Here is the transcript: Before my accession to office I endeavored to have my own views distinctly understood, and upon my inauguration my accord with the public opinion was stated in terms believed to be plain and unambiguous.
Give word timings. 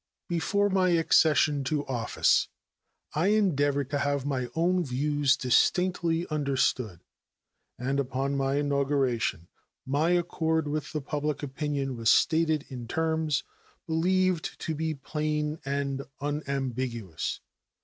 Before 0.27 0.67
my 0.67 0.89
accession 0.89 1.63
to 1.65 1.85
office 1.85 2.47
I 3.13 3.27
endeavored 3.27 3.91
to 3.91 3.99
have 3.99 4.25
my 4.25 4.47
own 4.55 4.83
views 4.83 5.37
distinctly 5.37 6.25
understood, 6.31 7.01
and 7.77 7.99
upon 7.99 8.35
my 8.35 8.55
inauguration 8.55 9.47
my 9.85 10.09
accord 10.09 10.67
with 10.67 10.91
the 10.91 11.01
public 11.01 11.43
opinion 11.43 11.95
was 11.95 12.09
stated 12.09 12.65
in 12.67 12.87
terms 12.87 13.43
believed 13.85 14.59
to 14.61 14.73
be 14.73 14.95
plain 14.95 15.59
and 15.65 16.01
unambiguous. 16.19 17.39